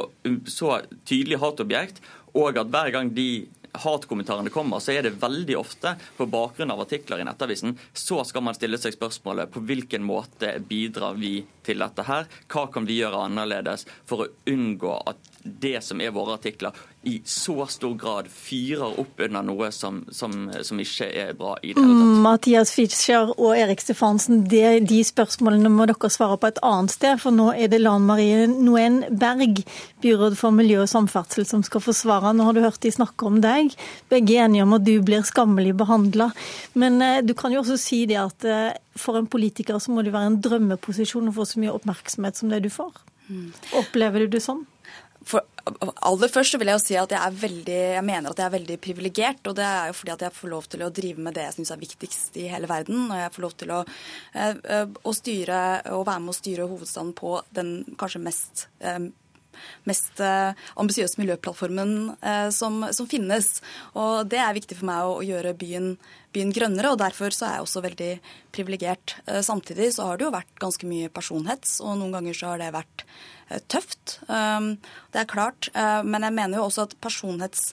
så 0.50 0.82
tydelig 1.10 1.42
hatobjekt, 1.42 2.04
og 2.38 2.60
at 2.62 2.70
hver 2.72 2.94
gang 2.94 3.12
de 3.16 3.30
hatkommentarene 3.72 4.52
kommer, 4.52 4.80
så 4.80 4.94
er 4.96 5.06
det 5.06 5.18
veldig 5.22 5.58
ofte 5.60 5.96
på 6.18 6.28
bakgrunn 6.32 6.74
av 6.74 6.84
artikler 6.84 7.22
i 7.22 7.28
Nettavisen. 7.28 7.78
Så 7.94 8.20
skal 8.28 8.44
man 8.46 8.58
stille 8.58 8.80
seg 8.82 8.96
spørsmålet 8.96 9.52
på 9.54 9.64
hvilken 9.68 10.04
måte 10.06 10.54
bidrar 10.68 11.16
vi 11.20 11.38
til 11.66 11.84
dette 11.84 12.06
her? 12.08 12.28
Hva 12.52 12.68
kan 12.74 12.88
vi 12.88 13.00
gjøre 13.00 13.26
annerledes 13.28 13.88
for 14.10 14.26
å 14.26 14.32
unngå 14.52 14.98
at 15.12 15.31
det 15.44 15.80
som 15.84 16.02
er 16.02 16.14
våre 16.14 16.36
artikler, 16.38 16.76
i 17.02 17.16
så 17.26 17.66
stor 17.66 17.96
grad 17.98 18.28
fyrer 18.30 19.00
opp 19.02 19.22
under 19.26 19.42
noe 19.42 19.72
som, 19.74 20.04
som, 20.14 20.52
som 20.62 20.82
ikke 20.82 21.08
er 21.08 21.32
bra 21.38 21.56
i 21.64 21.72
det 21.74 21.82
hele 21.82 21.96
tatt. 21.98 22.20
Mathias 22.22 22.74
Fischer 22.76 23.32
og 23.34 23.56
Erik 23.58 23.82
Stefansen, 23.82 24.44
det, 24.52 24.84
de 24.90 25.00
spørsmålene 25.06 25.72
må 25.74 25.88
dere 25.90 26.12
svare 26.14 26.38
på 26.38 26.52
et 26.52 26.62
annet 26.66 26.94
sted. 26.94 27.18
For 27.24 27.34
nå 27.34 27.50
er 27.56 27.72
det 27.74 27.82
Lan 27.82 28.06
Marie 28.06 28.46
Noen 28.52 29.02
Berg, 29.10 29.64
byråd 30.06 30.38
for 30.38 30.54
miljø 30.54 30.84
og 30.84 30.92
samferdsel, 30.92 31.48
som 31.50 31.66
skal 31.66 31.82
forsvare. 31.82 32.36
Nå 32.38 32.46
har 32.46 32.58
du 32.58 32.62
hørt 32.62 32.82
de 32.86 32.94
snakke 32.94 33.26
om 33.26 33.42
deg. 33.42 33.74
Begge 34.14 34.38
er 34.38 34.46
enige 34.46 34.68
om 34.68 34.78
at 34.78 34.86
du 34.86 34.94
blir 35.06 35.26
skammelig 35.26 35.74
behandla. 35.82 36.30
Men 36.78 37.02
eh, 37.02 37.24
du 37.26 37.34
kan 37.38 37.54
jo 37.54 37.64
også 37.64 37.80
si 37.82 38.04
det 38.10 38.22
at 38.22 38.46
eh, 38.46 38.76
for 39.00 39.18
en 39.18 39.30
politiker 39.32 39.82
så 39.82 39.94
må 39.94 40.06
det 40.06 40.14
være 40.14 40.36
en 40.36 40.42
drømmeposisjon 40.44 41.32
å 41.32 41.36
få 41.36 41.50
så 41.50 41.64
mye 41.64 41.74
oppmerksomhet 41.74 42.38
som 42.38 42.54
det 42.54 42.62
du 42.68 42.70
får. 42.74 42.94
Mm. 43.32 43.50
Opplever 43.80 44.26
du 44.26 44.36
det 44.36 44.44
sånn? 44.46 44.66
For 45.28 45.46
aller 46.02 46.32
først 46.34 46.56
så 46.56 46.60
vil 46.60 46.72
jeg 46.72 46.80
jo 46.80 46.84
si 46.84 46.98
at 46.98 47.14
jeg, 47.14 47.38
veldig, 47.44 47.78
jeg 47.96 48.06
mener 48.06 48.32
at 48.32 48.40
jeg 48.42 48.48
er 48.48 48.56
veldig 48.56 48.78
privilegert. 48.82 49.46
Og 49.50 49.56
det 49.60 49.66
er 49.68 49.92
jo 49.92 49.98
fordi 50.00 50.14
at 50.16 50.26
jeg 50.26 50.38
får 50.38 50.52
lov 50.54 50.68
til 50.72 50.84
å 50.86 50.92
drive 51.02 51.26
med 51.28 51.38
det 51.38 51.46
jeg 51.46 51.58
syns 51.60 51.74
er 51.76 51.82
viktigst 51.82 52.40
i 52.42 52.48
hele 52.52 52.70
verden. 52.72 53.04
Og 53.08 53.22
jeg 53.22 53.34
får 53.36 53.46
lov 53.46 53.56
til 53.62 53.74
å, 53.76 53.82
eh, 54.34 54.62
eh, 54.78 54.86
å 54.88 55.14
styre 55.16 55.62
og 55.94 56.06
være 56.10 56.26
med 56.26 56.34
å 56.34 56.40
styre 56.40 56.70
hovedstaden 56.72 57.14
på 57.18 57.36
den 57.54 57.74
kanskje 58.02 58.24
mest 58.26 58.66
eh, 58.80 59.00
mest 59.90 60.22
ambisiøse 60.22 61.18
miljøplattformen 61.22 61.94
som, 62.54 62.84
som, 62.94 63.08
finnes. 63.10 63.48
Og 63.98 64.28
det 64.30 64.40
er 64.42 64.56
viktig 64.58 64.78
for 64.78 64.90
meg 64.90 65.08
å, 65.08 65.16
å 65.20 65.26
gjøre 65.26 65.56
byen, 65.58 65.96
byen, 66.36 66.54
grønnere, 66.56 66.94
og 66.94 67.02
derfor 67.02 67.34
så 67.34 67.48
er 67.48 67.56
jeg 67.58 67.66
også 67.66 67.84
veldig 67.88 68.12
privilegert. 68.54 69.16
Samtidig 69.42 69.92
så 69.96 70.10
har 70.10 70.20
det 70.20 70.28
jo 70.28 70.36
vært 70.36 70.54
ganske 70.62 70.90
mye 70.90 71.10
personhets, 71.14 71.80
og 71.82 71.98
noen 71.98 72.14
ganger 72.20 72.38
så 72.38 72.54
har 72.54 72.62
det 72.62 72.74
vært 72.78 73.06
Eh, 73.52 73.60
tøft. 73.68 74.20
Um, 74.28 74.78
det 75.12 75.24
er 75.24 75.28
klart. 75.30 75.70
Eh, 75.74 76.04
men 76.04 76.24
jeg 76.24 76.36
mener 76.36 76.60
jo 76.60 76.68
også 76.70 76.88
at 76.88 76.96
personhets 77.04 77.72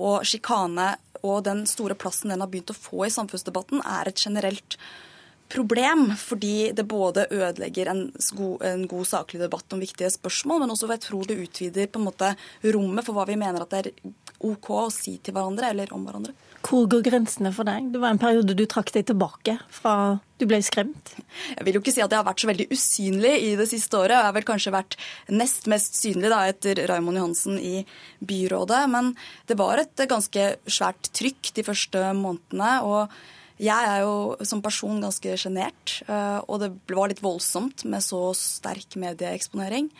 og 0.00 0.24
sjikane 0.26 0.94
og 1.20 1.44
den 1.46 1.66
store 1.68 1.94
plassen 1.98 2.32
den 2.32 2.42
har 2.42 2.50
begynt 2.50 2.72
å 2.72 2.78
få 2.78 3.04
i 3.06 3.12
samfunnsdebatten, 3.12 3.82
er 3.84 4.08
et 4.08 4.22
generelt 4.24 4.76
problem, 4.78 5.06
fordi 5.50 6.72
det 6.76 6.86
både 6.88 7.26
ødelegger 7.30 7.90
en 7.90 8.12
god, 8.36 8.62
en 8.62 8.86
god, 8.86 9.06
saklig 9.06 9.40
debatt 9.40 9.72
om 9.72 9.80
viktige 9.80 10.10
spørsmål, 10.10 10.60
men 10.60 10.70
også 10.70 10.90
jeg 10.90 11.00
tror 11.00 11.26
det 11.26 11.40
utvider 11.42 11.90
på 11.90 11.98
en 11.98 12.06
måte 12.06 12.34
rommet 12.64 13.04
for 13.04 13.14
hva 13.16 13.26
vi 13.26 13.38
mener 13.40 13.62
at 13.62 13.70
det 13.70 13.80
er 13.80 14.14
OK 14.40 14.70
å 14.70 14.90
si 14.94 15.18
til 15.18 15.34
hverandre 15.34 15.70
eller 15.70 15.92
om 15.92 16.06
hverandre. 16.06 16.32
Hvor 16.60 16.84
går 16.92 17.00
grensene 17.06 17.52
for 17.56 17.64
deg? 17.64 17.88
Det 17.92 18.00
var 18.02 18.12
en 18.12 18.20
periode 18.20 18.54
du 18.56 18.66
trakk 18.68 18.92
deg 18.92 19.06
tilbake 19.08 19.56
fra 19.72 20.20
du 20.40 20.44
ble 20.48 20.60
skremt? 20.64 21.14
Jeg 21.56 21.64
vil 21.64 21.76
jo 21.76 21.80
ikke 21.80 21.94
si 21.94 22.02
at 22.04 22.12
jeg 22.12 22.20
har 22.20 22.26
vært 22.26 22.42
så 22.42 22.50
veldig 22.50 22.66
usynlig 22.72 23.32
i 23.46 23.50
det 23.56 23.66
siste 23.70 23.96
året. 23.96 24.16
Jeg 24.18 24.28
har 24.28 24.36
vel 24.36 24.46
kanskje 24.48 24.74
vært 24.74 24.96
nest 25.32 25.68
mest 25.72 25.96
synlig 25.96 26.32
da, 26.32 26.42
etter 26.52 26.82
Raymond 26.88 27.20
Johansen 27.20 27.58
i 27.60 27.82
byrådet. 28.20 28.84
Men 28.92 29.12
det 29.48 29.56
var 29.60 29.80
et 29.80 30.04
ganske 30.08 30.46
svært 30.68 31.12
trykk 31.16 31.52
de 31.56 31.66
første 31.66 32.06
månedene. 32.20 32.72
og 32.84 33.20
jeg 33.60 33.88
er 33.90 34.02
jo 34.06 34.46
som 34.48 34.62
person 34.64 35.02
ganske 35.02 35.34
sjenert, 35.36 35.98
eh, 36.08 36.38
og 36.48 36.62
det 36.62 36.70
var 36.88 37.10
litt 37.10 37.20
voldsomt 37.20 37.84
med 37.84 38.00
så 38.04 38.30
sterk 38.36 38.96
medieeksponering. 39.00 39.90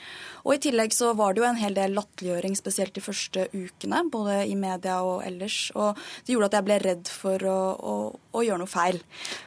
Og 0.47 0.55
i 0.55 0.61
tillegg 0.65 0.95
så 0.97 1.11
var 1.17 1.35
det 1.35 1.43
jo 1.43 1.49
en 1.51 1.61
hel 1.61 1.77
del 1.77 1.93
latterliggjøring, 1.93 2.55
spesielt 2.57 2.95
de 2.97 3.03
første 3.05 3.47
ukene, 3.53 4.01
både 4.13 4.39
i 4.49 4.57
media 4.57 5.01
og 5.05 5.21
ellers. 5.27 5.59
Og 5.77 5.99
det 6.25 6.33
gjorde 6.33 6.49
at 6.49 6.57
jeg 6.57 6.67
ble 6.71 6.79
redd 6.81 7.11
for 7.13 7.45
å, 7.51 7.59
å, 7.77 7.97
å 8.33 8.45
gjøre 8.47 8.63
noe 8.63 8.71
feil. 8.71 9.01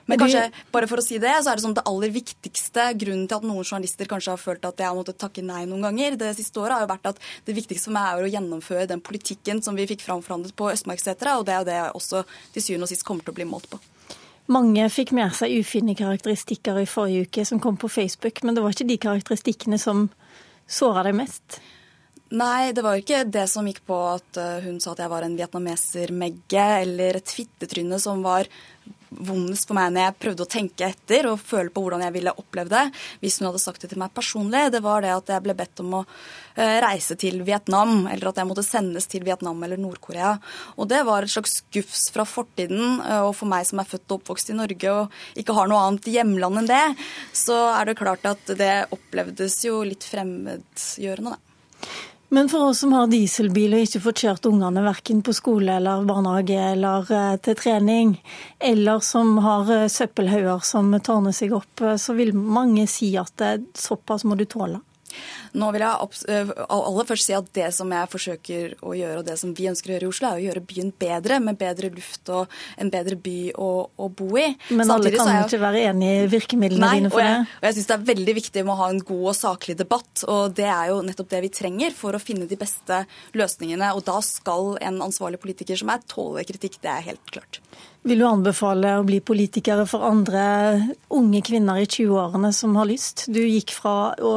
Men 0.06 0.22
kanskje, 0.22 0.46
bare 0.76 0.90
for 0.92 1.02
å 1.02 1.06
si 1.06 1.18
det, 1.24 1.34
så 1.42 1.50
er 1.50 1.58
det 1.58 1.66
sånn 1.66 1.78
det 1.80 1.86
aller 1.90 2.14
viktigste 2.14 2.92
grunnen 3.02 3.26
til 3.26 3.40
at 3.40 3.48
noen 3.50 3.66
journalister 3.66 4.10
kanskje 4.12 4.36
har 4.36 4.44
følt 4.44 4.70
at 4.70 4.84
jeg 4.84 4.90
har 4.92 5.00
måttet 5.00 5.18
takke 5.24 5.46
nei 5.46 5.64
noen 5.66 5.88
ganger 5.90 6.20
det 6.22 6.36
siste 6.38 6.62
året, 6.62 6.78
har 6.78 6.86
jo 6.86 6.94
vært 6.94 7.10
at 7.16 7.24
det 7.48 7.58
viktigste 7.58 7.90
for 7.90 7.98
meg 7.98 8.12
er 8.12 8.28
å 8.28 8.34
gjennomføre 8.36 8.86
den 8.94 9.02
politikken 9.02 9.64
som 9.66 9.80
vi 9.80 9.90
fikk 9.90 10.06
framforhandlet 10.06 10.54
på 10.60 10.70
Østmarksetra, 10.76 11.40
og 11.40 11.50
det 11.50 11.58
er 11.58 11.64
jo 11.64 11.70
det 11.72 11.80
jeg 11.80 11.98
også 12.04 12.24
til 12.54 12.68
syvende 12.68 12.88
og 12.88 12.94
sist 12.94 13.08
kommer 13.08 13.26
til 13.26 13.34
å 13.34 13.42
bli 13.42 13.50
målt 13.50 13.72
på. 13.74 13.82
Mange 14.52 14.90
fikk 14.92 15.14
med 15.16 15.32
seg 15.38 15.54
ufine 15.56 15.96
karakteristikker 15.96 16.82
i 16.82 16.90
forrige 16.90 17.30
uke 17.30 17.46
som 17.48 17.62
kom 17.64 17.78
på 17.80 17.88
Facebook, 17.92 18.42
men 18.44 18.56
det 18.56 18.64
var 18.64 18.76
ikke 18.76 18.90
de 18.90 19.00
karakteristikkene 19.06 19.80
som 19.80 20.10
såra 20.68 21.06
deg 21.08 21.16
mest? 21.16 21.62
Nei, 22.34 22.74
det 22.74 22.82
var 22.82 22.98
ikke 22.98 23.22
det 23.30 23.46
som 23.52 23.68
gikk 23.70 23.84
på 23.86 23.96
at 24.10 24.40
eh, 24.42 24.64
hun 24.66 24.80
sa 24.82 24.96
at 24.96 25.04
jeg 25.04 25.12
var 25.12 25.26
en 25.26 25.36
vietnameser-megge 25.38 26.64
eller 26.82 27.20
et 27.20 27.34
fittetryne 27.36 28.00
som 28.02 28.24
var 28.26 28.50
vondest 29.20 29.68
for 29.70 29.78
meg 29.78 29.92
når 29.94 30.08
jeg 30.08 30.16
prøvde 30.24 30.46
å 30.46 30.50
tenke 30.50 30.88
etter 30.88 31.28
og 31.30 31.42
føle 31.42 31.72
på 31.74 31.84
hvordan 31.84 32.04
jeg 32.06 32.16
ville 32.16 32.34
oppleve 32.40 32.72
det, 32.74 32.84
hvis 33.22 33.40
hun 33.40 33.50
hadde 33.50 33.62
sagt 33.64 33.84
det 33.84 33.92
til 33.92 34.02
meg 34.02 34.14
personlig, 34.16 34.66
det 34.74 34.84
var 34.86 35.04
det 35.04 35.14
at 35.16 35.32
jeg 35.36 35.46
ble 35.46 35.56
bedt 35.58 35.84
om 35.84 36.00
å 36.00 36.02
eh, 36.04 36.78
reise 36.84 37.18
til 37.20 37.42
Vietnam, 37.48 38.08
eller 38.12 38.32
at 38.32 38.42
jeg 38.42 38.50
måtte 38.50 38.66
sendes 38.66 39.10
til 39.12 39.26
Vietnam 39.28 39.62
eller 39.66 39.82
Nord-Korea. 39.82 40.36
Og 40.78 40.90
det 40.92 41.04
var 41.08 41.26
et 41.26 41.34
slags 41.34 41.60
gufs 41.74 42.08
fra 42.14 42.26
fortiden, 42.28 43.00
eh, 43.04 43.22
og 43.24 43.34
for 43.40 43.52
meg 43.52 43.68
som 43.70 43.82
er 43.84 43.90
født 43.90 44.08
og 44.10 44.22
oppvokst 44.22 44.54
i 44.54 44.58
Norge 44.58 44.94
og 44.94 45.40
ikke 45.40 45.58
har 45.58 45.70
noe 45.72 45.86
annet 45.88 46.10
hjemland 46.14 46.64
enn 46.64 46.72
det, 46.72 46.84
så 47.36 47.60
er 47.74 47.90
det 47.90 48.00
klart 48.00 48.26
at 48.30 48.56
det 48.60 48.74
opplevdes 48.94 49.62
jo 49.68 49.82
litt 49.88 50.06
fremmedgjørende, 50.08 51.36
da. 51.36 51.42
Men 52.34 52.50
for 52.50 52.70
oss 52.70 52.80
som 52.80 52.94
har 52.98 53.12
dieselbil 53.12 53.76
og 53.78 53.84
ikke 53.86 54.00
får 54.02 54.14
kjørt 54.18 54.48
ungene 54.50 54.82
verken 54.82 55.20
på 55.22 55.36
skole 55.38 55.76
eller 55.78 56.02
barnehage 56.10 56.56
eller 56.58 57.12
eh, 57.14 57.36
til 57.46 57.60
trening, 57.60 58.16
eller 58.58 59.04
som 59.06 59.36
har 59.46 59.70
eh, 59.70 59.84
søppelhauger 59.86 60.66
som 60.66 60.90
tårner 60.98 61.36
seg 61.38 61.54
opp, 61.54 61.84
eh, 61.86 61.94
så 62.02 62.16
vil 62.18 62.34
mange 62.34 62.88
si 62.90 63.12
at 63.22 63.44
såpass 63.78 64.26
må 64.26 64.40
du 64.40 64.48
tåle. 64.50 64.82
Nå 65.54 65.70
vil 65.76 65.84
jeg 65.86 66.08
eh, 66.34 66.52
aller 66.74 67.08
først 67.10 67.30
si 67.30 67.36
at 67.38 67.50
det 67.54 67.68
som 67.76 67.92
jeg 67.94 68.10
forsøker 68.10 68.74
å 68.82 68.96
gjøre, 68.98 69.20
og 69.22 69.28
det 69.28 69.36
som 69.38 69.52
vi 69.54 69.68
ønsker 69.70 69.92
å 69.92 69.96
gjøre 69.96 70.08
i 70.08 70.10
Oslo, 70.10 70.32
er 70.32 70.42
å 70.42 70.46
gjøre 70.48 70.64
byen 70.72 70.90
bedre, 71.04 71.38
med 71.44 71.60
bedre 71.60 71.92
luft 71.94 72.32
og 72.34 72.56
en 72.82 72.90
bedre 72.94 73.18
by 73.22 73.38
å, 73.62 73.70
å 73.94 74.10
bo 74.10 74.32
i. 74.42 74.48
Men 74.74 74.90
Samtidig 74.90 75.14
alle 75.14 75.14
kan 75.20 75.32
jeg... 75.38 75.48
ikke 75.48 75.62
være 75.62 75.86
enig 75.92 76.12
i 76.16 76.26
virkemidlene 76.34 76.90
Nei, 76.90 77.00
dine 77.04 77.14
for 77.14 77.22
jeg, 77.22 77.38
det? 77.46 77.62
Og 77.62 77.70
jeg 77.70 77.78
syns 77.78 77.92
det 77.92 77.98
er 77.98 78.10
veldig 78.10 78.38
viktig 78.40 78.66
med 78.66 78.74
å 78.74 78.80
ha 78.82 78.90
en 78.96 79.06
god 79.14 79.30
og 79.30 79.40
saklig 79.44 79.78
debatt, 79.84 80.26
og 80.26 80.58
det 80.58 80.70
er 80.74 80.90
jo 80.90 81.00
nettopp 81.06 81.32
det 81.36 81.46
vi 81.46 81.54
trenger 81.62 81.98
for 81.98 82.18
å 82.18 82.24
finne 82.24 82.50
de 82.50 82.60
beste 82.60 83.04
løsningene. 83.38 83.94
Og 83.94 84.06
da 84.10 84.18
skal 84.26 84.74
en 84.82 85.02
ansvarlig 85.06 85.42
politiker 85.44 85.78
som 85.78 85.94
er 85.94 86.06
tåle 86.10 86.46
kritikk, 86.50 86.82
det 86.82 86.96
er 86.98 87.10
helt 87.14 87.34
klart. 87.34 87.62
Vil 88.04 88.20
du 88.20 88.26
anbefale 88.28 88.98
å 89.00 89.06
bli 89.08 89.22
politikere 89.24 89.86
for 89.88 90.04
andre 90.04 90.42
unge 91.16 91.40
kvinner 91.46 91.80
i 91.80 91.86
20-årene 91.88 92.50
som 92.52 92.74
har 92.76 92.90
lyst? 92.90 93.30
Du 93.32 93.40
gikk 93.40 93.72
fra 93.78 94.12
å 94.20 94.34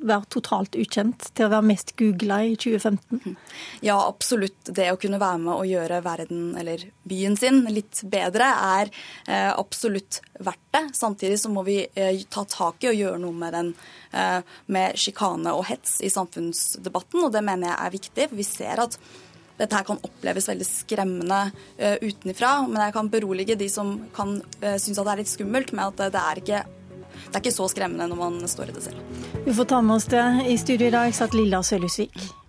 være 0.00 0.30
totalt 0.32 0.51
totalt 0.52 0.76
ukjent 0.76 1.30
til 1.32 1.46
å 1.46 1.52
være 1.52 1.66
mest 1.70 1.94
googla 1.96 2.42
i 2.44 2.56
2015? 2.60 3.36
Ja, 3.84 3.96
absolutt. 4.04 4.68
Det 4.68 4.90
å 4.92 4.98
kunne 5.00 5.20
være 5.20 5.40
med 5.40 5.54
og 5.54 5.66
gjøre 5.68 6.02
verden, 6.04 6.52
eller 6.60 6.84
byen 7.08 7.36
sin, 7.40 7.64
litt 7.72 8.02
bedre, 8.04 8.50
er 8.76 8.92
eh, 9.26 9.50
absolutt 9.52 10.20
verdt 10.42 10.68
det. 10.74 10.84
Samtidig 10.96 11.40
så 11.40 11.52
må 11.52 11.64
vi 11.64 11.80
eh, 11.94 12.22
ta 12.28 12.44
tak 12.44 12.84
i 12.84 12.92
og 12.92 13.00
gjøre 13.00 13.22
noe 13.22 13.38
med 13.38 13.56
den 13.56 13.74
eh, 14.12 14.40
med 14.72 15.00
sjikane 15.00 15.54
og 15.56 15.66
hets 15.70 16.00
i 16.04 16.12
samfunnsdebatten, 16.12 17.24
og 17.24 17.32
det 17.32 17.44
mener 17.44 17.70
jeg 17.70 17.78
er 17.78 17.96
viktig. 17.96 18.28
vi 18.36 18.46
ser 18.46 18.84
at 18.84 18.98
dette 19.58 19.76
her 19.76 19.84
kan 19.86 20.00
oppleves 20.02 20.48
veldig 20.48 20.64
skremmende 20.64 21.38
uh, 21.52 21.96
utenfra, 22.00 22.54
men 22.66 22.80
jeg 22.86 22.94
kan 22.96 23.10
berolige 23.12 23.54
de 23.60 23.68
som 23.70 23.92
kan 24.16 24.38
uh, 24.40 24.78
synes 24.80 24.96
at 24.96 25.04
det 25.04 25.12
er 25.12 25.20
litt 25.20 25.30
skummelt, 25.30 25.74
med 25.76 25.92
at 25.92 26.14
det 26.16 26.22
er 26.22 26.40
ikke 26.40 26.62
det 27.28 27.34
er 27.34 27.42
ikke 27.44 27.54
så 27.54 27.68
skremmende 27.72 28.10
når 28.10 28.20
man 28.20 28.38
står 28.48 28.72
i 28.72 28.76
det 28.76 28.84
selv. 28.84 29.00
Vi 29.46 29.54
får 29.54 29.70
ta 29.72 29.80
med 29.82 29.96
oss 29.96 30.10
det. 30.12 30.26
I 30.48 30.58
studio 30.58 30.86
i 30.88 30.94
dag 30.94 31.14
satt 31.14 31.34
Lilla 31.34 31.62
Sølhusvik. 31.62 32.41